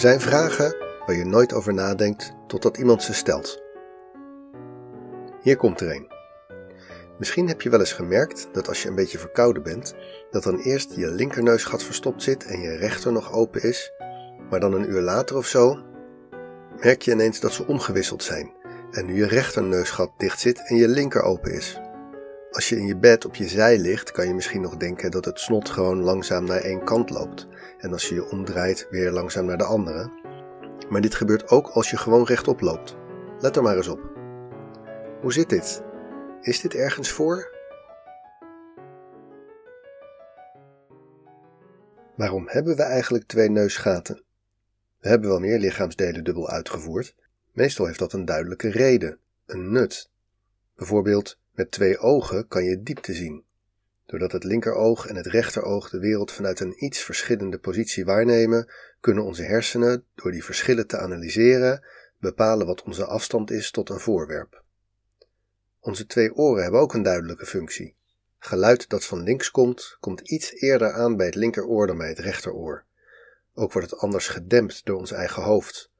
zijn 0.00 0.20
vragen 0.20 0.76
waar 1.06 1.16
je 1.16 1.24
nooit 1.24 1.52
over 1.52 1.74
nadenkt 1.74 2.32
totdat 2.46 2.76
iemand 2.76 3.02
ze 3.02 3.14
stelt. 3.14 3.62
Hier 5.42 5.56
komt 5.56 5.80
er 5.80 5.90
een. 5.90 6.08
Misschien 7.18 7.48
heb 7.48 7.62
je 7.62 7.70
wel 7.70 7.80
eens 7.80 7.92
gemerkt 7.92 8.48
dat 8.52 8.68
als 8.68 8.82
je 8.82 8.88
een 8.88 8.94
beetje 8.94 9.18
verkouden 9.18 9.62
bent, 9.62 9.94
dat 10.30 10.42
dan 10.42 10.58
eerst 10.58 10.94
je 10.94 11.10
linkerneusgat 11.10 11.82
verstopt 11.82 12.22
zit 12.22 12.44
en 12.44 12.60
je 12.60 12.76
rechter 12.76 13.12
nog 13.12 13.32
open 13.32 13.62
is, 13.62 13.92
maar 14.50 14.60
dan 14.60 14.72
een 14.72 14.90
uur 14.90 15.00
later 15.00 15.36
of 15.36 15.46
zo 15.46 15.78
merk 16.82 17.02
je 17.02 17.12
ineens 17.12 17.40
dat 17.40 17.52
ze 17.52 17.66
omgewisseld 17.66 18.22
zijn 18.22 18.52
en 18.90 19.06
nu 19.06 19.16
je 19.16 19.26
rechterneusgat 19.26 20.10
dicht 20.16 20.40
zit 20.40 20.68
en 20.68 20.76
je 20.76 20.88
linker 20.88 21.22
open 21.22 21.52
is. 21.52 21.80
Als 22.50 22.68
je 22.68 22.76
in 22.76 22.86
je 22.86 22.96
bed 22.96 23.24
op 23.24 23.34
je 23.34 23.48
zij 23.48 23.78
ligt, 23.78 24.12
kan 24.12 24.26
je 24.26 24.34
misschien 24.34 24.60
nog 24.60 24.76
denken 24.76 25.10
dat 25.10 25.24
het 25.24 25.40
snot 25.40 25.68
gewoon 25.68 26.02
langzaam 26.02 26.44
naar 26.44 26.60
één 26.60 26.84
kant 26.84 27.10
loopt 27.10 27.46
en 27.78 27.92
als 27.92 28.08
je 28.08 28.14
je 28.14 28.30
omdraait 28.30 28.86
weer 28.90 29.10
langzaam 29.10 29.44
naar 29.44 29.58
de 29.58 29.64
andere. 29.64 30.10
Maar 30.88 31.00
dit 31.00 31.14
gebeurt 31.14 31.48
ook 31.48 31.68
als 31.68 31.90
je 31.90 31.96
gewoon 31.96 32.24
rechtop 32.24 32.60
loopt. 32.60 32.96
Let 33.38 33.56
er 33.56 33.62
maar 33.62 33.76
eens 33.76 33.88
op. 33.88 34.00
Hoe 35.20 35.32
zit 35.32 35.48
dit? 35.48 35.82
Is 36.40 36.60
dit 36.60 36.74
ergens 36.74 37.10
voor? 37.10 37.58
Waarom 42.16 42.48
hebben 42.48 42.76
we 42.76 42.82
eigenlijk 42.82 43.24
twee 43.24 43.50
neusgaten? 43.50 44.22
We 44.98 45.08
hebben 45.08 45.30
wel 45.30 45.40
meer 45.40 45.58
lichaamsdelen 45.58 46.24
dubbel 46.24 46.48
uitgevoerd. 46.48 47.14
Meestal 47.52 47.86
heeft 47.86 47.98
dat 47.98 48.12
een 48.12 48.24
duidelijke 48.24 48.70
reden, 48.70 49.18
een 49.46 49.72
nut. 49.72 50.10
Bijvoorbeeld, 50.76 51.38
met 51.60 51.70
twee 51.70 51.98
ogen 51.98 52.48
kan 52.48 52.64
je 52.64 52.82
diepte 52.82 53.14
zien. 53.14 53.44
Doordat 54.06 54.32
het 54.32 54.44
linkeroog 54.44 55.06
en 55.06 55.16
het 55.16 55.26
rechteroog 55.26 55.90
de 55.90 55.98
wereld 55.98 56.32
vanuit 56.32 56.60
een 56.60 56.84
iets 56.84 56.98
verschillende 56.98 57.58
positie 57.58 58.04
waarnemen, 58.04 58.72
kunnen 59.00 59.24
onze 59.24 59.42
hersenen, 59.42 60.04
door 60.14 60.30
die 60.30 60.44
verschillen 60.44 60.86
te 60.86 60.98
analyseren, 60.98 61.84
bepalen 62.18 62.66
wat 62.66 62.82
onze 62.82 63.04
afstand 63.04 63.50
is 63.50 63.70
tot 63.70 63.88
een 63.88 64.00
voorwerp. 64.00 64.62
Onze 65.80 66.06
twee 66.06 66.34
oren 66.34 66.62
hebben 66.62 66.80
ook 66.80 66.94
een 66.94 67.02
duidelijke 67.02 67.46
functie. 67.46 67.96
Geluid 68.38 68.88
dat 68.88 69.04
van 69.04 69.22
links 69.22 69.50
komt, 69.50 69.96
komt 70.00 70.20
iets 70.20 70.52
eerder 70.52 70.92
aan 70.92 71.16
bij 71.16 71.26
het 71.26 71.34
linkeroor 71.34 71.86
dan 71.86 71.98
bij 71.98 72.08
het 72.08 72.18
rechteroor. 72.18 72.84
Ook 73.54 73.72
wordt 73.72 73.90
het 73.90 74.00
anders 74.00 74.28
gedempt 74.28 74.84
door 74.84 74.98
ons 74.98 75.12
eigen 75.12 75.42
hoofd. 75.42 75.90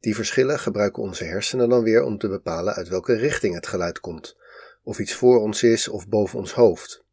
Die 0.00 0.14
verschillen 0.14 0.58
gebruiken 0.58 1.02
onze 1.02 1.24
hersenen 1.24 1.68
dan 1.68 1.82
weer 1.82 2.02
om 2.02 2.18
te 2.18 2.28
bepalen 2.28 2.74
uit 2.74 2.88
welke 2.88 3.14
richting 3.14 3.54
het 3.54 3.66
geluid 3.66 4.00
komt, 4.00 4.38
of 4.82 4.98
iets 4.98 5.14
voor 5.14 5.40
ons 5.40 5.62
is 5.62 5.88
of 5.88 6.08
boven 6.08 6.38
ons 6.38 6.52
hoofd. 6.52 7.04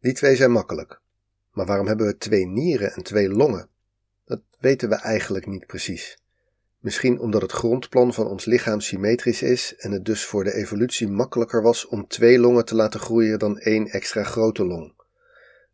Die 0.00 0.12
twee 0.12 0.36
zijn 0.36 0.50
makkelijk. 0.50 1.00
Maar 1.52 1.66
waarom 1.66 1.86
hebben 1.86 2.06
we 2.06 2.16
twee 2.16 2.46
nieren 2.46 2.92
en 2.92 3.02
twee 3.02 3.28
longen? 3.28 3.68
Dat 4.24 4.40
weten 4.58 4.88
we 4.88 4.94
eigenlijk 4.94 5.46
niet 5.46 5.66
precies. 5.66 6.18
Misschien 6.78 7.18
omdat 7.18 7.42
het 7.42 7.52
grondplan 7.52 8.14
van 8.14 8.26
ons 8.26 8.44
lichaam 8.44 8.80
symmetrisch 8.80 9.42
is 9.42 9.74
en 9.76 9.92
het 9.92 10.04
dus 10.04 10.24
voor 10.24 10.44
de 10.44 10.54
evolutie 10.54 11.08
makkelijker 11.08 11.62
was 11.62 11.86
om 11.86 12.06
twee 12.06 12.38
longen 12.38 12.64
te 12.64 12.74
laten 12.74 13.00
groeien 13.00 13.38
dan 13.38 13.58
één 13.58 13.88
extra 13.88 14.22
grote 14.22 14.64
long. 14.64 14.96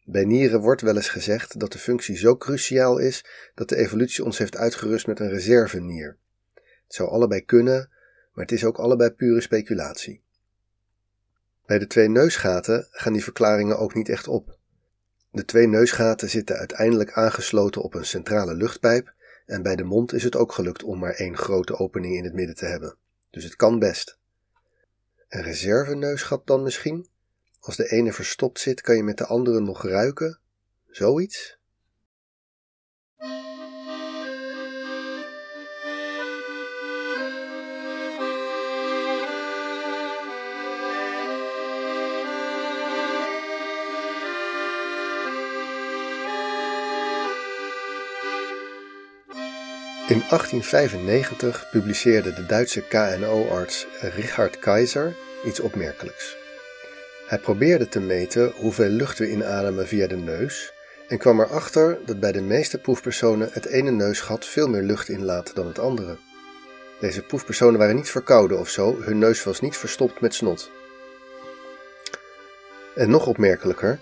Bij 0.05 0.25
nieren 0.25 0.61
wordt 0.61 0.81
wel 0.81 0.97
eens 0.97 1.09
gezegd 1.09 1.61
dat 1.61 1.73
de 1.73 1.79
functie 1.79 2.17
zo 2.17 2.37
cruciaal 2.37 2.99
is 2.99 3.25
dat 3.55 3.69
de 3.69 3.77
evolutie 3.77 4.25
ons 4.25 4.39
heeft 4.39 4.57
uitgerust 4.57 5.07
met 5.07 5.21
een 5.21 5.31
reservenier. 5.31 6.17
Het 6.55 6.95
zou 6.95 7.09
allebei 7.09 7.45
kunnen, 7.45 7.91
maar 8.33 8.45
het 8.45 8.53
is 8.53 8.65
ook 8.65 8.79
allebei 8.79 9.11
pure 9.11 9.41
speculatie. 9.41 10.24
Bij 11.67 11.79
de 11.79 11.87
twee 11.87 12.09
neusgaten 12.09 12.87
gaan 12.91 13.13
die 13.13 13.23
verklaringen 13.23 13.79
ook 13.79 13.95
niet 13.95 14.09
echt 14.09 14.29
op. 14.29 14.59
De 15.31 15.45
twee 15.45 15.67
neusgaten 15.67 16.31
zitten 16.31 16.57
uiteindelijk 16.57 17.13
aangesloten 17.13 17.83
op 17.83 17.95
een 17.95 18.07
centrale 18.07 18.55
luchtpijp 18.55 19.13
en 19.47 19.63
bij 19.63 19.77
de 19.77 19.85
mond 19.85 20.13
is 20.13 20.23
het 20.23 20.37
ook 20.37 20.53
gelukt 20.53 20.83
om 20.83 20.99
maar 20.99 21.15
één 21.15 21.37
grote 21.37 21.79
opening 21.79 22.17
in 22.17 22.25
het 22.25 22.35
midden 22.35 22.57
te 22.57 22.67
hebben. 22.67 22.97
Dus 23.31 23.45
het 23.45 23.57
kan 23.57 23.79
best. 23.79 24.19
Een 25.29 25.43
reserveneusgat 25.43 26.47
dan 26.47 26.63
misschien? 26.63 27.09
Als 27.61 27.77
de 27.77 27.91
ene 27.91 28.13
verstopt 28.13 28.61
zit, 28.61 28.81
kan 28.81 28.97
je 28.97 29.03
met 29.03 29.19
de 29.19 29.27
andere 29.27 29.61
nog 29.61 29.83
ruiken? 29.83 30.39
Zoiets? 30.91 31.59
In 50.09 50.23
1895 50.29 51.69
publiceerde 51.71 52.33
de 52.33 52.47
Duitse 52.47 52.83
KNO-arts 52.83 53.87
Richard 54.01 54.59
Kaiser 54.59 55.17
iets 55.45 55.61
opmerkelijks. 55.61 56.37
Hij 57.27 57.39
probeerde 57.39 57.89
te 57.89 58.01
meten 58.01 58.53
hoeveel 58.57 58.89
lucht 58.89 59.19
we 59.19 59.31
inademen 59.31 59.87
via 59.87 60.07
de 60.07 60.17
neus 60.17 60.73
en 61.09 61.19
kwam 61.19 61.41
erachter 61.41 61.99
dat 62.07 62.21
bij 62.21 62.33
de 62.33 62.41
meeste 62.41 62.79
proefpersonen 62.79 63.49
het 63.53 63.67
ene 63.67 63.91
neusgat 63.91 64.47
veel 64.47 64.69
meer 64.69 64.83
lucht 64.83 65.09
inlaat 65.09 65.55
dan 65.55 65.67
het 65.67 65.79
andere. 65.79 66.17
Deze 67.01 67.23
proefpersonen 67.23 67.79
waren 67.79 67.97
niet 67.97 68.11
verkouden 68.11 68.59
of 68.59 68.69
zo, 68.69 69.01
hun 69.01 69.19
neus 69.19 69.45
was 69.45 69.61
niet 69.61 69.77
verstopt 69.77 70.21
met 70.21 70.35
snot. 70.35 70.71
En 72.95 73.11
nog 73.11 73.27
opmerkelijker, 73.27 73.99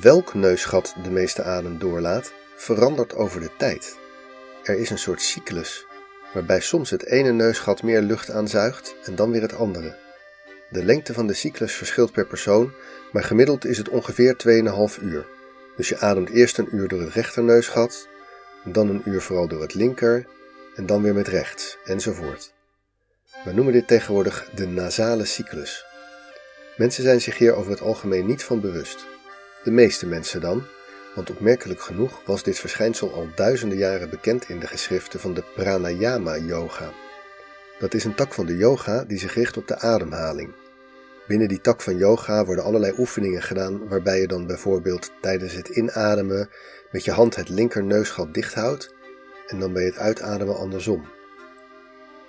welk 0.00 0.34
neusgat 0.34 0.94
de 1.02 1.10
meeste 1.10 1.42
adem 1.42 1.78
doorlaat, 1.78 2.32
verandert 2.56 3.14
over 3.14 3.40
de 3.40 3.50
tijd. 3.58 4.06
Er 4.68 4.78
is 4.78 4.90
een 4.90 4.98
soort 4.98 5.22
cyclus, 5.22 5.86
waarbij 6.32 6.60
soms 6.60 6.90
het 6.90 7.06
ene 7.06 7.32
neusgat 7.32 7.82
meer 7.82 8.00
lucht 8.00 8.30
aanzuigt 8.30 8.96
en 9.04 9.14
dan 9.14 9.30
weer 9.30 9.42
het 9.42 9.54
andere. 9.54 9.96
De 10.70 10.84
lengte 10.84 11.12
van 11.12 11.26
de 11.26 11.34
cyclus 11.34 11.72
verschilt 11.72 12.12
per 12.12 12.26
persoon, 12.26 12.72
maar 13.12 13.24
gemiddeld 13.24 13.64
is 13.64 13.78
het 13.78 13.88
ongeveer 13.88 14.36
2,5 14.96 15.02
uur. 15.02 15.26
Dus 15.76 15.88
je 15.88 15.98
ademt 15.98 16.30
eerst 16.30 16.58
een 16.58 16.68
uur 16.76 16.88
door 16.88 17.00
het 17.00 17.12
rechterneusgat, 17.12 18.08
dan 18.64 18.88
een 18.88 19.02
uur 19.04 19.20
vooral 19.20 19.48
door 19.48 19.60
het 19.60 19.74
linker 19.74 20.26
en 20.74 20.86
dan 20.86 21.02
weer 21.02 21.14
met 21.14 21.28
rechts, 21.28 21.78
enzovoort. 21.84 22.52
We 23.44 23.52
noemen 23.52 23.72
dit 23.72 23.86
tegenwoordig 23.86 24.50
de 24.54 24.66
nasale 24.66 25.24
cyclus. 25.24 25.84
Mensen 26.76 27.02
zijn 27.02 27.20
zich 27.20 27.38
hier 27.38 27.54
over 27.54 27.70
het 27.70 27.80
algemeen 27.80 28.26
niet 28.26 28.44
van 28.44 28.60
bewust. 28.60 29.06
De 29.64 29.70
meeste 29.70 30.06
mensen 30.06 30.40
dan, 30.40 30.66
want 31.14 31.30
opmerkelijk 31.30 31.80
genoeg 31.80 32.22
was 32.24 32.42
dit 32.42 32.58
verschijnsel 32.58 33.12
al 33.12 33.28
duizenden 33.34 33.78
jaren 33.78 34.10
bekend 34.10 34.48
in 34.48 34.58
de 34.58 34.66
geschriften 34.66 35.20
van 35.20 35.34
de 35.34 35.44
pranayama-yoga. 35.54 36.92
Dat 37.78 37.94
is 37.94 38.04
een 38.04 38.14
tak 38.14 38.34
van 38.34 38.46
de 38.46 38.56
yoga 38.56 39.04
die 39.04 39.18
zich 39.18 39.34
richt 39.34 39.56
op 39.56 39.68
de 39.68 39.78
ademhaling. 39.78 40.54
Binnen 41.26 41.48
die 41.48 41.60
tak 41.60 41.80
van 41.80 41.96
yoga 41.96 42.44
worden 42.44 42.64
allerlei 42.64 42.94
oefeningen 42.98 43.42
gedaan 43.42 43.88
waarbij 43.88 44.20
je 44.20 44.26
dan 44.26 44.46
bijvoorbeeld 44.46 45.10
tijdens 45.20 45.52
het 45.52 45.68
inademen 45.68 46.50
met 46.90 47.04
je 47.04 47.10
hand 47.10 47.36
het 47.36 47.48
linkerneusgat 47.48 48.34
dicht 48.34 48.54
houdt 48.54 48.94
en 49.46 49.58
dan 49.58 49.72
bij 49.72 49.84
het 49.84 49.98
uitademen 49.98 50.56
andersom. 50.56 51.06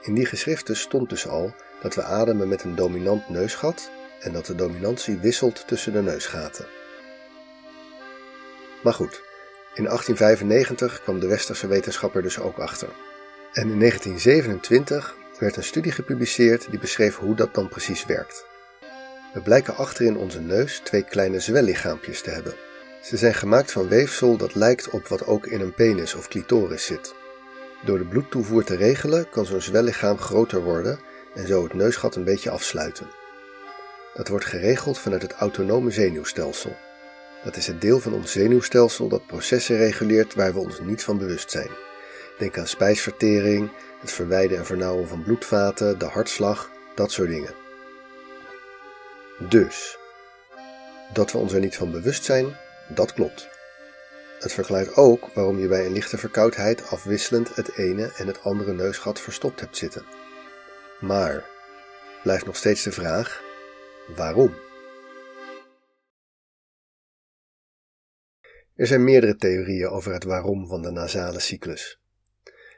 In 0.02 0.14
die 0.14 0.26
geschriften 0.26 0.76
stond 0.76 1.10
dus 1.10 1.28
al 1.28 1.54
dat 1.82 1.96
we 1.96 2.04
ademen 2.04 2.48
met 2.48 2.64
een 2.64 2.76
dominant 2.76 3.30
neusgat 3.30 3.92
en 4.20 4.34
dat 4.34 4.46
de 4.46 4.56
dominantie 4.56 5.18
wisselt 5.18 5.68
tussen 5.68 5.94
de 5.94 6.02
neusgaten. 6.02 6.66
Maar 8.84 8.94
goed, 8.94 9.22
in 9.74 9.84
1895 9.84 11.02
kwam 11.02 11.20
de 11.20 11.28
westerse 11.28 11.68
wetenschapper 11.68 12.22
dus 12.22 12.40
ook 12.40 12.58
achter. 12.58 12.88
En 13.54 13.70
in 13.70 13.80
1927 13.80 15.16
werd 15.40 15.56
een 15.56 15.64
studie 15.64 15.92
gepubliceerd 15.92 16.70
die 16.70 16.80
beschreef 16.80 17.16
hoe 17.16 17.36
dat 17.36 17.54
dan 17.54 17.68
precies 17.68 18.06
werkt. 18.06 18.46
We 19.34 19.42
blijken 19.42 19.76
achterin 19.76 20.18
onze 20.18 20.42
neus 20.42 20.82
twee 20.84 21.04
kleine 21.04 21.40
zwellichaampjes 21.40 22.22
te 22.22 22.30
hebben. 22.30 22.54
Ze 23.04 23.18
zijn 23.18 23.34
gemaakt 23.34 23.72
van 23.72 23.88
weefsel 23.88 24.38
dat 24.38 24.56
lijkt 24.56 24.90
op 24.90 25.08
wat 25.08 25.26
ook 25.26 25.48
in 25.48 25.62
een 25.62 25.74
penis 25.74 26.16
of 26.16 26.28
clitoris 26.28 26.86
zit. 26.86 27.14
Door 27.86 27.98
de 27.98 28.06
bloedtoevoer 28.06 28.64
te 28.64 28.76
regelen 28.76 29.30
kan 29.30 29.46
zo'n 29.46 29.62
zwellichaam 29.62 30.18
groter 30.18 30.62
worden 30.62 31.00
en 31.36 31.48
zo 31.48 31.64
het 31.64 31.74
neusgat 31.74 32.16
een 32.16 32.24
beetje 32.24 32.50
afsluiten. 32.50 33.08
Dat 34.14 34.28
wordt 34.28 34.46
geregeld 34.46 35.00
vanuit 35.00 35.22
het 35.22 35.34
autonome 35.34 35.92
zenuwstelsel. 35.92 36.76
Dat 37.44 37.56
is 37.56 37.68
het 37.68 37.82
deel 37.82 38.00
van 38.00 38.14
ons 38.14 38.32
zenuwstelsel 38.32 39.08
dat 39.08 39.26
processen 39.26 39.78
reguleert 39.78 40.34
waar 40.34 40.54
we 40.54 40.60
ons 40.60 40.80
niet 40.80 41.04
van 41.04 41.18
bewust 41.18 41.52
zijn. 41.52 41.70
Denk 42.38 42.58
aan 42.58 42.68
spijsvertering, 42.68 43.70
het 44.02 44.12
verwijden 44.12 44.58
en 44.58 44.66
vernauwen 44.66 45.08
van 45.08 45.24
bloedvaten, 45.24 46.00
de 46.00 46.06
hartslag, 46.06 46.70
dat 46.96 47.12
soort 47.12 47.30
dingen. 47.30 47.54
Dus, 49.50 49.98
dat 51.14 51.32
we 51.32 51.38
ons 51.38 51.54
er 51.54 51.60
niet 51.60 51.76
van 51.76 51.92
bewust 51.92 52.24
zijn, 52.24 52.58
dat 52.88 53.14
klopt. 53.14 53.50
Het 54.40 54.54
verklaart 54.54 54.96
ook 54.96 55.30
waarom 55.34 55.60
je 55.60 55.68
bij 55.68 55.86
een 55.86 55.94
lichte 55.94 56.18
verkoudheid 56.18 56.90
afwisselend 56.90 57.56
het 57.56 57.78
ene 57.78 58.12
en 58.16 58.28
het 58.28 58.44
andere 58.44 58.74
neusgat 58.74 59.20
verstopt 59.20 59.60
hebt 59.60 59.78
zitten. 59.78 60.06
Maar, 61.00 61.46
blijft 62.24 62.46
nog 62.46 62.56
steeds 62.56 62.84
de 62.84 62.92
vraag: 62.92 63.42
waarom? 64.16 64.54
Er 68.80 68.88
zijn 68.88 69.04
meerdere 69.04 69.36
theorieën 69.36 69.88
over 69.88 70.14
het 70.14 70.24
waarom 70.24 70.68
van 70.68 70.82
de 70.82 70.92
nasale 70.92 71.40
cyclus. 71.40 72.00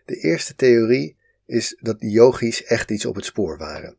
De 0.05 0.15
eerste 0.15 0.55
theorie 0.55 1.17
is 1.45 1.77
dat 1.79 1.99
de 1.99 2.09
yogis 2.09 2.63
echt 2.63 2.91
iets 2.91 3.05
op 3.05 3.15
het 3.15 3.25
spoor 3.25 3.57
waren. 3.57 3.97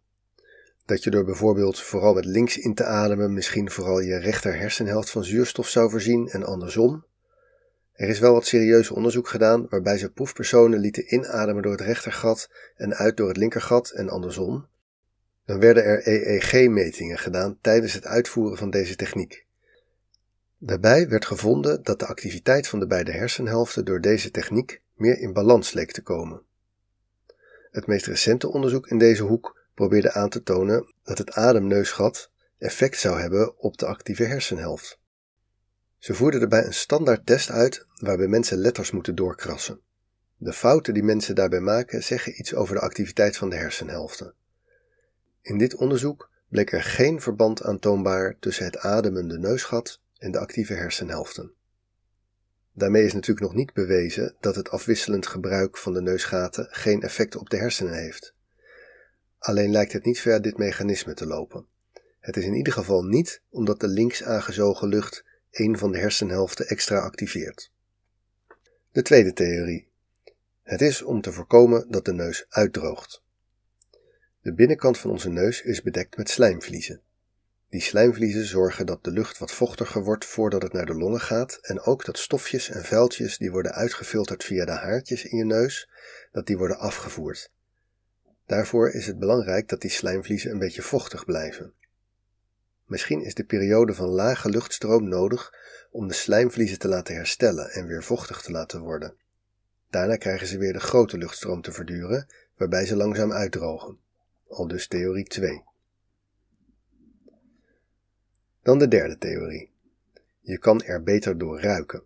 Dat 0.84 1.04
je 1.04 1.10
door 1.10 1.24
bijvoorbeeld 1.24 1.80
vooral 1.80 2.14
met 2.14 2.24
links 2.24 2.58
in 2.58 2.74
te 2.74 2.84
ademen 2.84 3.32
misschien 3.32 3.70
vooral 3.70 4.00
je 4.00 4.16
rechter 4.16 4.56
hersenhelft 4.56 5.10
van 5.10 5.24
zuurstof 5.24 5.68
zou 5.68 5.90
voorzien 5.90 6.28
en 6.28 6.44
andersom. 6.44 7.04
Er 7.92 8.08
is 8.08 8.18
wel 8.18 8.32
wat 8.32 8.46
serieus 8.46 8.90
onderzoek 8.90 9.28
gedaan 9.28 9.66
waarbij 9.68 9.98
ze 9.98 10.12
proefpersonen 10.12 10.78
lieten 10.78 11.14
inademen 11.14 11.62
door 11.62 11.72
het 11.72 11.80
rechtergat 11.80 12.50
en 12.76 12.94
uit 12.94 13.16
door 13.16 13.28
het 13.28 13.36
linkergat 13.36 13.90
en 13.90 14.08
andersom. 14.08 14.66
Dan 15.44 15.60
werden 15.60 15.84
er 15.84 16.06
EEG-metingen 16.06 17.18
gedaan 17.18 17.58
tijdens 17.60 17.92
het 17.92 18.06
uitvoeren 18.06 18.58
van 18.58 18.70
deze 18.70 18.96
techniek. 18.96 19.41
Daarbij 20.64 21.08
werd 21.08 21.26
gevonden 21.26 21.82
dat 21.82 21.98
de 21.98 22.06
activiteit 22.06 22.68
van 22.68 22.78
de 22.78 22.86
beide 22.86 23.12
hersenhelften 23.12 23.84
door 23.84 24.00
deze 24.00 24.30
techniek 24.30 24.82
meer 24.94 25.18
in 25.18 25.32
balans 25.32 25.72
leek 25.72 25.92
te 25.92 26.02
komen. 26.02 26.42
Het 27.70 27.86
meest 27.86 28.06
recente 28.06 28.48
onderzoek 28.48 28.86
in 28.86 28.98
deze 28.98 29.22
hoek 29.22 29.66
probeerde 29.74 30.12
aan 30.12 30.28
te 30.28 30.42
tonen 30.42 30.94
dat 31.02 31.18
het 31.18 31.32
ademneusgat 31.32 32.30
effect 32.58 32.98
zou 32.98 33.20
hebben 33.20 33.58
op 33.58 33.76
de 33.76 33.86
actieve 33.86 34.24
hersenhelft. 34.24 34.98
Ze 35.98 36.14
voerden 36.14 36.40
daarbij 36.40 36.64
een 36.64 36.74
standaard 36.74 37.26
test 37.26 37.50
uit 37.50 37.86
waarbij 37.94 38.26
mensen 38.26 38.58
letters 38.58 38.90
moeten 38.90 39.14
doorkrassen. 39.14 39.80
De 40.36 40.52
fouten 40.52 40.94
die 40.94 41.02
mensen 41.02 41.34
daarbij 41.34 41.60
maken 41.60 42.02
zeggen 42.02 42.38
iets 42.40 42.54
over 42.54 42.74
de 42.74 42.80
activiteit 42.80 43.36
van 43.36 43.50
de 43.50 43.56
hersenhelften. 43.56 44.34
In 45.40 45.58
dit 45.58 45.74
onderzoek 45.74 46.30
bleek 46.48 46.72
er 46.72 46.82
geen 46.82 47.20
verband 47.20 47.62
aantoonbaar 47.62 48.36
tussen 48.38 48.64
het 48.64 48.78
ademende 48.78 49.38
neusgat 49.38 50.00
en 50.22 50.30
de 50.30 50.38
actieve 50.38 50.74
hersenhelften. 50.74 51.52
Daarmee 52.72 53.04
is 53.04 53.12
natuurlijk 53.12 53.46
nog 53.46 53.54
niet 53.54 53.72
bewezen 53.72 54.36
dat 54.40 54.54
het 54.54 54.70
afwisselend 54.70 55.26
gebruik 55.26 55.78
van 55.78 55.92
de 55.92 56.02
neusgaten 56.02 56.66
geen 56.70 57.02
effect 57.02 57.36
op 57.36 57.50
de 57.50 57.56
hersenen 57.56 57.94
heeft. 57.94 58.34
Alleen 59.38 59.70
lijkt 59.70 59.92
het 59.92 60.04
niet 60.04 60.20
via 60.20 60.38
dit 60.38 60.58
mechanisme 60.58 61.14
te 61.14 61.26
lopen. 61.26 61.66
Het 62.20 62.36
is 62.36 62.44
in 62.44 62.54
ieder 62.54 62.72
geval 62.72 63.02
niet 63.02 63.42
omdat 63.50 63.80
de 63.80 63.88
links 63.88 64.22
aangezogen 64.22 64.88
lucht 64.88 65.24
een 65.50 65.78
van 65.78 65.92
de 65.92 65.98
hersenhelften 65.98 66.66
extra 66.66 66.98
activeert. 66.98 67.72
De 68.92 69.02
tweede 69.02 69.32
theorie. 69.32 69.88
Het 70.62 70.80
is 70.80 71.02
om 71.02 71.20
te 71.20 71.32
voorkomen 71.32 71.90
dat 71.90 72.04
de 72.04 72.12
neus 72.12 72.46
uitdroogt. 72.48 73.22
De 74.40 74.54
binnenkant 74.54 74.98
van 74.98 75.10
onze 75.10 75.30
neus 75.30 75.62
is 75.62 75.82
bedekt 75.82 76.16
met 76.16 76.30
slijmvliezen. 76.30 77.02
Die 77.72 77.80
slijmvliezen 77.80 78.44
zorgen 78.44 78.86
dat 78.86 79.04
de 79.04 79.10
lucht 79.10 79.38
wat 79.38 79.52
vochtiger 79.52 80.04
wordt 80.04 80.24
voordat 80.24 80.62
het 80.62 80.72
naar 80.72 80.86
de 80.86 80.94
longen 80.94 81.20
gaat 81.20 81.58
en 81.62 81.80
ook 81.80 82.04
dat 82.04 82.18
stofjes 82.18 82.68
en 82.70 82.84
vuiltjes 82.84 83.38
die 83.38 83.50
worden 83.50 83.72
uitgefilterd 83.72 84.44
via 84.44 84.64
de 84.64 84.72
haartjes 84.72 85.24
in 85.24 85.38
je 85.38 85.44
neus, 85.44 85.88
dat 86.32 86.46
die 86.46 86.58
worden 86.58 86.78
afgevoerd. 86.78 87.50
Daarvoor 88.46 88.90
is 88.90 89.06
het 89.06 89.18
belangrijk 89.18 89.68
dat 89.68 89.80
die 89.80 89.90
slijmvliezen 89.90 90.50
een 90.50 90.58
beetje 90.58 90.82
vochtig 90.82 91.24
blijven. 91.24 91.72
Misschien 92.86 93.24
is 93.24 93.34
de 93.34 93.44
periode 93.44 93.94
van 93.94 94.08
lage 94.08 94.48
luchtstroom 94.48 95.08
nodig 95.08 95.54
om 95.90 96.08
de 96.08 96.14
slijmvliezen 96.14 96.78
te 96.78 96.88
laten 96.88 97.14
herstellen 97.14 97.70
en 97.70 97.86
weer 97.86 98.02
vochtig 98.02 98.42
te 98.42 98.50
laten 98.50 98.80
worden. 98.80 99.14
Daarna 99.90 100.16
krijgen 100.16 100.46
ze 100.46 100.58
weer 100.58 100.72
de 100.72 100.80
grote 100.80 101.18
luchtstroom 101.18 101.62
te 101.62 101.72
verduren, 101.72 102.26
waarbij 102.56 102.86
ze 102.86 102.96
langzaam 102.96 103.32
uitdrogen. 103.32 103.98
Al 104.48 104.68
dus 104.68 104.88
theorie 104.88 105.26
2. 105.26 105.70
Dan 108.62 108.78
de 108.78 108.88
derde 108.88 109.18
theorie. 109.18 109.70
Je 110.40 110.58
kan 110.58 110.82
er 110.82 111.02
beter 111.02 111.38
door 111.38 111.60
ruiken. 111.60 112.02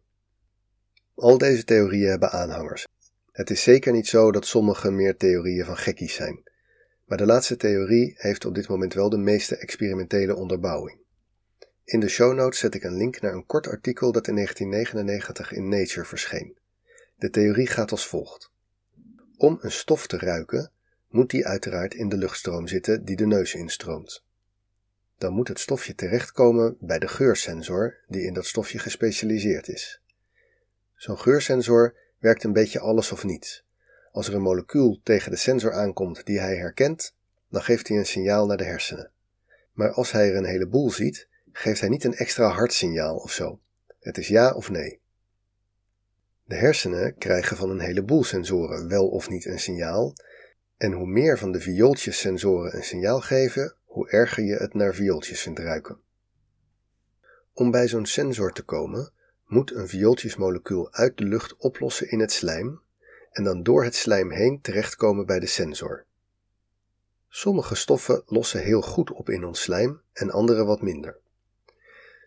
Al 1.14 1.38
deze 1.38 1.64
theorieën 1.64 2.08
hebben 2.08 2.30
aanhangers. 2.30 2.86
Het 3.32 3.50
is 3.50 3.62
zeker 3.62 3.92
niet 3.92 4.06
zo 4.06 4.32
dat 4.32 4.46
sommige 4.46 4.90
meer 4.90 5.16
theorieën 5.16 5.64
van 5.64 5.76
gekkies 5.76 6.14
zijn. 6.14 6.42
Maar 7.04 7.18
de 7.18 7.26
laatste 7.26 7.56
theorie 7.56 8.14
heeft 8.16 8.44
op 8.44 8.54
dit 8.54 8.68
moment 8.68 8.94
wel 8.94 9.10
de 9.10 9.18
meeste 9.18 9.56
experimentele 9.56 10.34
onderbouwing. 10.34 10.98
In 11.84 12.00
de 12.00 12.08
show 12.08 12.34
notes 12.34 12.58
zet 12.58 12.74
ik 12.74 12.82
een 12.82 12.96
link 12.96 13.20
naar 13.20 13.32
een 13.32 13.46
kort 13.46 13.68
artikel 13.68 14.12
dat 14.12 14.28
in 14.28 14.34
1999 14.34 15.52
in 15.52 15.68
Nature 15.68 16.06
verscheen. 16.06 16.58
De 17.16 17.30
theorie 17.30 17.66
gaat 17.66 17.90
als 17.90 18.06
volgt. 18.06 18.50
Om 19.36 19.58
een 19.60 19.72
stof 19.72 20.06
te 20.06 20.18
ruiken, 20.18 20.70
moet 21.08 21.30
die 21.30 21.46
uiteraard 21.46 21.94
in 21.94 22.08
de 22.08 22.16
luchtstroom 22.16 22.66
zitten 22.66 23.04
die 23.04 23.16
de 23.16 23.26
neus 23.26 23.54
instroomt. 23.54 24.25
Dan 25.18 25.32
moet 25.32 25.48
het 25.48 25.60
stofje 25.60 25.94
terechtkomen 25.94 26.76
bij 26.80 26.98
de 26.98 27.08
geursensor 27.08 27.96
die 28.08 28.22
in 28.22 28.34
dat 28.34 28.46
stofje 28.46 28.78
gespecialiseerd 28.78 29.68
is. 29.68 30.00
Zo'n 30.94 31.18
geursensor 31.18 31.94
werkt 32.18 32.44
een 32.44 32.52
beetje 32.52 32.80
alles 32.80 33.12
of 33.12 33.24
niets. 33.24 33.64
Als 34.12 34.28
er 34.28 34.34
een 34.34 34.42
molecuul 34.42 35.00
tegen 35.02 35.30
de 35.30 35.36
sensor 35.36 35.72
aankomt 35.72 36.26
die 36.26 36.40
hij 36.40 36.56
herkent, 36.56 37.14
dan 37.50 37.62
geeft 37.62 37.88
hij 37.88 37.96
een 37.96 38.06
signaal 38.06 38.46
naar 38.46 38.56
de 38.56 38.64
hersenen. 38.64 39.10
Maar 39.72 39.92
als 39.92 40.12
hij 40.12 40.30
er 40.30 40.36
een 40.36 40.44
heleboel 40.44 40.90
ziet, 40.90 41.28
geeft 41.52 41.80
hij 41.80 41.88
niet 41.88 42.04
een 42.04 42.14
extra 42.14 42.48
hard 42.48 42.72
signaal 42.72 43.16
of 43.16 43.32
zo. 43.32 43.60
Het 44.00 44.18
is 44.18 44.28
ja 44.28 44.52
of 44.52 44.70
nee. 44.70 45.00
De 46.44 46.54
hersenen 46.54 47.18
krijgen 47.18 47.56
van 47.56 47.70
een 47.70 47.80
heleboel 47.80 48.24
sensoren 48.24 48.88
wel 48.88 49.08
of 49.08 49.28
niet 49.28 49.44
een 49.44 49.58
signaal, 49.58 50.14
en 50.76 50.92
hoe 50.92 51.06
meer 51.06 51.38
van 51.38 51.52
de 51.52 51.60
viooltjessensoren 51.60 52.76
een 52.76 52.84
signaal 52.84 53.20
geven, 53.20 53.76
hoe 53.96 54.08
erger 54.08 54.44
je 54.44 54.54
het 54.54 54.74
naar 54.74 54.94
viooltjes 54.94 55.40
vindt 55.40 55.58
ruiken. 55.58 56.00
Om 57.52 57.70
bij 57.70 57.88
zo'n 57.88 58.06
sensor 58.06 58.52
te 58.52 58.62
komen, 58.62 59.12
moet 59.46 59.74
een 59.74 59.88
viooltjesmolecuul 59.88 60.92
uit 60.92 61.18
de 61.18 61.24
lucht 61.24 61.56
oplossen 61.56 62.10
in 62.10 62.20
het 62.20 62.32
slijm 62.32 62.80
en 63.30 63.44
dan 63.44 63.62
door 63.62 63.84
het 63.84 63.94
slijm 63.94 64.30
heen 64.30 64.60
terechtkomen 64.60 65.26
bij 65.26 65.40
de 65.40 65.46
sensor. 65.46 66.04
Sommige 67.28 67.74
stoffen 67.74 68.22
lossen 68.26 68.60
heel 68.60 68.82
goed 68.82 69.10
op 69.10 69.30
in 69.30 69.44
ons 69.44 69.62
slijm 69.62 70.00
en 70.12 70.30
andere 70.30 70.64
wat 70.64 70.82
minder. 70.82 71.18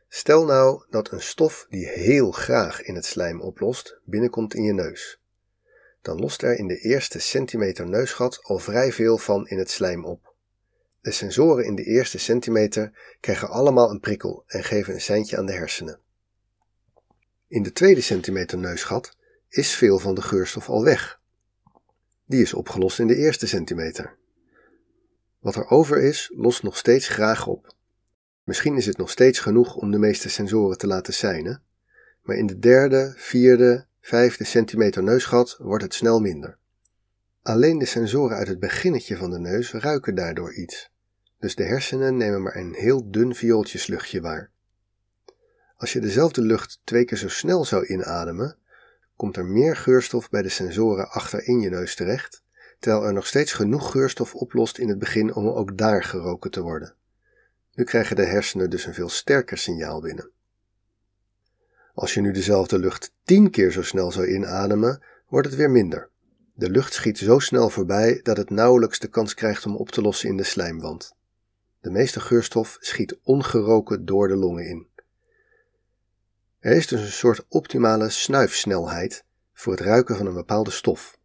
Stel 0.07 0.45
nou 0.45 0.83
dat 0.89 1.12
een 1.12 1.21
stof 1.21 1.66
die 1.69 1.88
heel 1.88 2.31
graag 2.31 2.81
in 2.81 2.95
het 2.95 3.06
slijm 3.06 3.42
oplost 3.42 4.00
binnenkomt 4.04 4.54
in 4.54 4.63
je 4.63 4.74
neus. 4.74 5.21
Dan 6.01 6.19
lost 6.19 6.42
er 6.42 6.57
in 6.57 6.68
de 6.68 6.80
eerste 6.80 7.19
centimeter 7.19 7.88
neusgat 7.88 8.39
al 8.44 8.60
vrij 8.60 8.92
veel 8.92 9.18
van 9.18 9.48
in 9.48 9.57
het 9.57 9.71
slijm 9.71 10.06
op. 10.06 10.29
De 11.01 11.12
sensoren 11.12 11.66
in 11.66 11.75
de 11.75 11.84
eerste 11.84 12.18
centimeter 12.18 13.16
krijgen 13.19 13.50
allemaal 13.50 13.90
een 13.90 14.00
prikkel 14.00 14.44
en 14.47 14.64
geven 14.64 14.94
een 14.94 15.02
seintje 15.02 15.38
aan 15.38 15.45
de 15.45 15.52
hersenen. 15.54 16.00
In 17.47 17.64
de 17.64 17.71
tweede 17.71 18.02
centimeter 18.02 18.57
neusgat 18.57 19.16
is 19.50 19.73
veel 19.73 20.00
van 20.00 20.16
de 20.16 20.21
geurstof 20.21 20.69
al 20.69 20.83
weg. 20.83 21.19
Die 22.26 22.42
is 22.42 22.54
opgelost 22.54 23.00
in 23.00 23.07
de 23.07 23.16
eerste 23.16 23.47
centimeter. 23.47 24.18
Wat 25.40 25.56
er 25.56 25.69
over 25.69 26.04
is, 26.04 26.31
lost 26.35 26.64
nog 26.64 26.78
steeds 26.78 27.07
graag 27.07 27.47
op. 27.47 27.76
Misschien 28.44 28.78
is 28.78 28.85
het 28.85 28.97
nog 28.97 29.09
steeds 29.09 29.40
genoeg 29.40 29.76
om 29.76 29.92
de 29.92 29.97
meeste 29.97 30.30
sensoren 30.30 30.78
te 30.78 30.88
laten 30.88 31.14
seinen, 31.14 31.64
maar 32.21 32.35
in 32.35 32.45
de 32.45 32.59
derde, 32.59 33.14
vierde, 33.16 33.85
vijfde 34.02 34.44
centimeter 34.44 35.04
neusgat 35.04 35.57
wordt 35.59 35.83
het 35.83 35.94
snel 35.94 36.19
minder. 36.19 36.57
Alleen 37.42 37.78
de 37.78 37.85
sensoren 37.85 38.38
uit 38.38 38.47
het 38.47 38.59
beginnetje 38.59 39.18
van 39.18 39.31
de 39.31 39.40
neus 39.40 39.71
ruiken 39.71 40.16
daardoor 40.16 40.54
iets, 40.54 40.92
dus 41.40 41.56
de 41.56 41.64
hersenen 41.64 42.18
nemen 42.18 42.42
maar 42.42 42.56
een 42.56 42.74
heel 42.74 43.12
dun 43.12 43.36
viooltjesluchtje 43.36 44.22
waar. 44.22 44.52
Als 45.78 45.94
je 45.94 46.00
dezelfde 46.00 46.42
lucht 46.42 46.80
twee 46.84 47.06
keer 47.06 47.18
zo 47.18 47.30
snel 47.30 47.66
zou 47.66 47.86
inademen, 47.86 48.58
komt 49.16 49.38
er 49.38 49.46
meer 49.46 49.76
geurstof 49.76 50.30
bij 50.30 50.42
de 50.42 50.50
sensoren 50.50 51.10
achter 51.10 51.48
in 51.48 51.60
je 51.60 51.69
neus 51.69 51.96
terecht, 51.96 52.44
terwijl 52.80 53.06
er 53.06 53.14
nog 53.14 53.28
steeds 53.28 53.54
genoeg 53.54 53.92
geurstof 53.92 54.36
oplost 54.36 54.78
in 54.78 54.90
het 54.90 55.00
begin 55.00 55.34
om 55.34 55.48
ook 55.48 55.78
daar 55.78 56.04
geroken 56.04 56.52
te 56.52 56.62
worden. 56.62 56.96
Nu 57.74 57.84
krijgen 57.84 58.16
de 58.16 58.26
hersenen 58.26 58.69
dus 58.69 58.86
een 58.86 58.94
veel 58.94 59.10
sterker 59.10 59.58
signaal 59.58 60.02
binnen. 60.02 60.31
Als 61.94 62.14
je 62.14 62.22
nu 62.22 62.31
dezelfde 62.31 62.80
lucht 62.80 63.14
tien 63.24 63.50
keer 63.50 63.72
zo 63.72 63.81
snel 63.81 64.12
zou 64.12 64.28
inademen, 64.28 65.04
wordt 65.28 65.48
het 65.48 65.56
weer 65.56 65.72
minder. 65.72 66.10
De 66.54 66.69
lucht 66.69 66.94
schiet 66.94 67.18
zo 67.18 67.40
snel 67.40 67.69
voorbij 67.69 68.19
dat 68.24 68.38
het 68.38 68.50
nauwelijks 68.50 69.00
de 69.00 69.08
kans 69.08 69.34
krijgt 69.34 69.66
om 69.66 69.76
op 69.76 69.90
te 69.90 70.02
lossen 70.02 70.30
in 70.30 70.38
de 70.38 70.44
slijmwand. 70.44 71.18
De 71.81 71.90
meeste 71.90 72.19
geurstof 72.19 72.78
schiet 72.80 73.18
ongeroken 73.24 74.06
door 74.06 74.28
de 74.28 74.36
longen 74.36 74.66
in. 74.66 74.88
Er 76.59 76.76
is 76.76 76.88
dus 76.88 77.02
een 77.02 77.12
soort 77.12 77.45
optimale 77.50 78.09
snuifsnelheid 78.09 79.24
voor 79.54 79.74
het 79.74 79.81
ruiken 79.81 80.16
van 80.16 80.26
een 80.26 80.33
bepaalde 80.33 80.71
stof. 80.71 81.18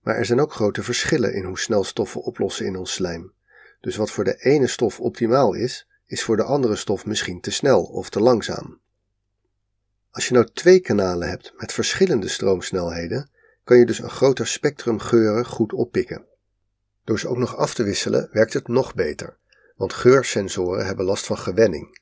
Maar 0.00 0.16
er 0.16 0.24
zijn 0.24 0.40
ook 0.40 0.52
grote 0.52 0.82
verschillen 0.82 1.34
in 1.34 1.44
hoe 1.44 1.58
snel 1.58 1.84
stoffen 1.84 2.22
oplossen 2.22 2.66
in 2.66 2.76
ons 2.76 2.92
slijm. 2.92 3.32
Dus 3.80 3.96
wat 3.96 4.10
voor 4.10 4.24
de 4.24 4.36
ene 4.36 4.66
stof 4.66 5.00
optimaal 5.00 5.54
is, 5.54 5.88
is 6.06 6.22
voor 6.22 6.36
de 6.36 6.42
andere 6.42 6.76
stof 6.76 7.06
misschien 7.06 7.40
te 7.40 7.50
snel 7.50 7.82
of 7.82 8.10
te 8.10 8.20
langzaam. 8.20 8.80
Als 10.10 10.28
je 10.28 10.34
nou 10.34 10.46
twee 10.52 10.80
kanalen 10.80 11.28
hebt 11.28 11.52
met 11.56 11.72
verschillende 11.72 12.28
stroomsnelheden, 12.28 13.30
kan 13.64 13.78
je 13.78 13.86
dus 13.86 13.98
een 13.98 14.10
groter 14.10 14.46
spectrum 14.46 14.98
geuren 14.98 15.46
goed 15.46 15.72
oppikken. 15.72 16.24
Door 17.04 17.18
ze 17.18 17.28
ook 17.28 17.36
nog 17.36 17.56
af 17.56 17.74
te 17.74 17.82
wisselen 17.82 18.28
werkt 18.32 18.52
het 18.52 18.68
nog 18.68 18.94
beter, 18.94 19.36
want 19.78 19.92
geursensoren 19.92 20.86
hebben 20.86 21.04
last 21.04 21.26
van 21.26 21.38
gewenning. 21.38 22.00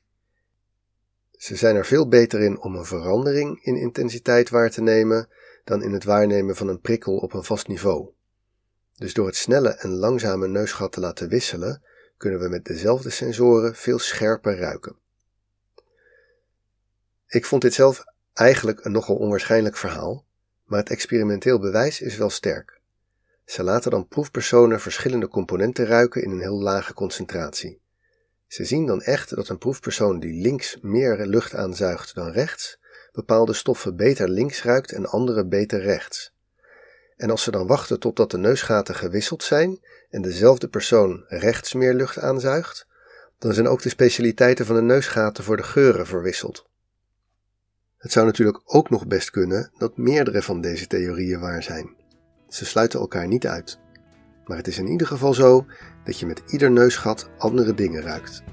Ze 1.31 1.55
zijn 1.55 1.75
er 1.75 1.85
veel 1.85 2.07
beter 2.07 2.41
in 2.41 2.59
om 2.61 2.75
een 2.75 2.85
verandering 2.85 3.63
in 3.63 3.75
intensiteit 3.75 4.49
waar 4.49 4.69
te 4.69 4.81
nemen 4.81 5.29
dan 5.63 5.83
in 5.83 5.93
het 5.93 6.03
waarnemen 6.03 6.55
van 6.55 6.67
een 6.67 6.81
prikkel 6.81 7.17
op 7.17 7.33
een 7.33 7.43
vast 7.43 7.67
niveau. 7.67 8.09
Dus 8.95 9.13
door 9.13 9.25
het 9.25 9.35
snelle 9.35 9.69
en 9.69 9.89
langzame 9.89 10.47
neusgat 10.47 10.91
te 10.91 10.99
laten 10.99 11.29
wisselen, 11.29 11.83
kunnen 12.17 12.39
we 12.39 12.49
met 12.49 12.65
dezelfde 12.65 13.09
sensoren 13.09 13.75
veel 13.75 13.99
scherper 13.99 14.57
ruiken. 14.57 14.95
Ik 17.27 17.45
vond 17.45 17.61
dit 17.61 17.73
zelf 17.73 18.03
eigenlijk 18.33 18.85
een 18.85 18.91
nogal 18.91 19.15
onwaarschijnlijk 19.15 19.77
verhaal, 19.77 20.25
maar 20.63 20.79
het 20.79 20.89
experimenteel 20.89 21.59
bewijs 21.59 22.01
is 22.01 22.17
wel 22.17 22.29
sterk. 22.29 22.76
Ze 23.47 23.63
laten 23.63 23.91
dan 23.91 24.07
proefpersonen 24.07 24.79
verschillende 24.79 25.27
componenten 25.27 25.85
ruiken 25.85 26.23
in 26.23 26.31
een 26.31 26.39
heel 26.39 26.61
lage 26.61 26.93
concentratie. 26.93 27.81
Ze 28.47 28.65
zien 28.65 28.85
dan 28.85 29.01
echt 29.01 29.35
dat 29.35 29.49
een 29.49 29.57
proefpersoon 29.57 30.19
die 30.19 30.41
links 30.41 30.77
meer 30.81 31.25
lucht 31.25 31.55
aanzuigt 31.55 32.15
dan 32.15 32.31
rechts, 32.31 32.79
bepaalde 33.11 33.53
stoffen 33.53 33.95
beter 33.95 34.29
links 34.29 34.63
ruikt 34.63 34.91
en 34.91 35.05
andere 35.05 35.45
beter 35.45 35.81
rechts. 35.81 36.33
En 37.17 37.29
als 37.29 37.43
ze 37.43 37.51
dan 37.51 37.67
wachten 37.67 37.99
totdat 37.99 38.31
de 38.31 38.37
neusgaten 38.37 38.95
gewisseld 38.95 39.43
zijn 39.43 39.79
en 40.09 40.21
dezelfde 40.21 40.67
persoon 40.67 41.25
rechts 41.27 41.73
meer 41.73 41.93
lucht 41.93 42.19
aanzuigt, 42.19 42.87
dan 43.39 43.53
zijn 43.53 43.67
ook 43.67 43.81
de 43.81 43.89
specialiteiten 43.89 44.65
van 44.65 44.75
de 44.75 44.81
neusgaten 44.81 45.43
voor 45.43 45.57
de 45.57 45.63
geuren 45.63 46.07
verwisseld. 46.07 46.65
Het 47.97 48.11
zou 48.11 48.25
natuurlijk 48.25 48.61
ook 48.63 48.89
nog 48.89 49.07
best 49.07 49.29
kunnen 49.29 49.71
dat 49.77 49.97
meerdere 49.97 50.41
van 50.41 50.61
deze 50.61 50.87
theorieën 50.87 51.39
waar 51.39 51.63
zijn. 51.63 52.05
Ze 52.47 52.65
sluiten 52.65 52.99
elkaar 52.99 53.27
niet 53.27 53.47
uit. 53.47 53.79
Maar 54.45 54.57
het 54.57 54.67
is 54.67 54.77
in 54.77 54.87
ieder 54.87 55.07
geval 55.07 55.33
zo 55.33 55.65
dat 56.03 56.19
je 56.19 56.25
met 56.25 56.41
ieder 56.47 56.71
neusgat 56.71 57.29
andere 57.37 57.73
dingen 57.73 58.01
ruikt. 58.01 58.43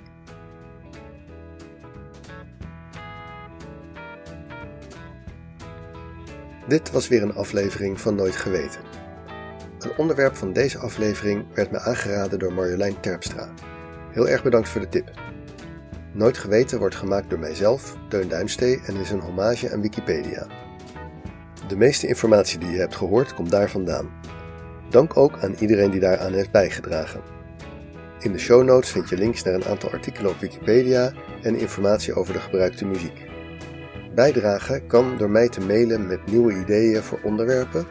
Dit 6.68 6.90
was 6.90 7.08
weer 7.08 7.22
een 7.22 7.34
aflevering 7.34 8.00
van 8.00 8.14
Nooit 8.14 8.36
Geweten. 8.36 8.80
Een 9.78 9.96
onderwerp 9.96 10.36
van 10.36 10.52
deze 10.52 10.78
aflevering 10.78 11.44
werd 11.54 11.70
me 11.70 11.78
aangeraden 11.78 12.38
door 12.38 12.52
Marjolein 12.52 13.00
Terpstra. 13.00 13.48
Heel 14.10 14.28
erg 14.28 14.42
bedankt 14.42 14.68
voor 14.68 14.80
de 14.80 14.88
tip. 14.88 15.10
Nooit 16.12 16.38
Geweten 16.38 16.78
wordt 16.78 16.94
gemaakt 16.94 17.30
door 17.30 17.38
mijzelf, 17.38 17.96
Teun 18.08 18.28
Duinstee, 18.28 18.80
en 18.86 18.96
is 18.96 19.10
een 19.10 19.20
hommage 19.20 19.72
aan 19.72 19.80
Wikipedia. 19.80 20.46
De 21.68 21.76
meeste 21.76 22.06
informatie 22.06 22.58
die 22.58 22.70
je 22.70 22.78
hebt 22.78 22.96
gehoord 22.96 23.34
komt 23.34 23.50
daar 23.50 23.70
vandaan. 23.70 24.10
Dank 24.90 25.16
ook 25.16 25.38
aan 25.38 25.54
iedereen 25.58 25.90
die 25.90 26.00
daaraan 26.00 26.32
heeft 26.32 26.50
bijgedragen. 26.50 27.20
In 28.20 28.32
de 28.32 28.38
show 28.38 28.64
notes 28.64 28.90
vind 28.90 29.08
je 29.08 29.16
links 29.16 29.42
naar 29.42 29.54
een 29.54 29.64
aantal 29.64 29.90
artikelen 29.90 30.30
op 30.30 30.38
Wikipedia 30.38 31.12
en 31.42 31.56
informatie 31.56 32.14
over 32.14 32.32
de 32.32 32.40
gebruikte 32.40 32.84
muziek. 32.84 33.26
Bijdragen 34.14 34.86
kan 34.86 35.18
door 35.18 35.30
mij 35.30 35.48
te 35.48 35.60
mailen 35.60 36.06
met 36.06 36.26
nieuwe 36.26 36.52
ideeën 36.52 37.02
voor 37.02 37.20
onderwerpen, 37.22 37.86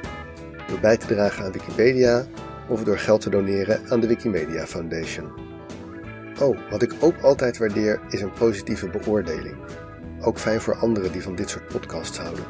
door 0.68 0.80
bij 0.80 0.98
te 0.98 1.08
dragen 1.08 1.46
aan 1.46 1.52
Wikipedia 1.52 2.26
of 2.70 2.84
door 2.84 2.98
geld 2.98 3.22
te 3.22 3.30
doneren 3.30 3.82
aan 3.90 4.00
de 4.00 4.08
Wikimedia 4.08 4.66
Foundation. 4.66 5.32
Oh, 6.42 6.58
wat 6.70 6.82
ik 6.82 6.94
ook 7.00 7.22
altijd 7.22 7.58
waardeer 7.58 8.00
is 8.10 8.22
een 8.22 8.34
positieve 8.34 8.90
beoordeling. 8.90 9.56
Ook 10.22 10.40
fijn 10.40 10.62
voor 10.62 10.76
anderen 10.76 11.12
die 11.12 11.22
van 11.22 11.36
dit 11.36 11.50
soort 11.50 11.68
podcasts 11.68 12.18
houden. 12.18 12.44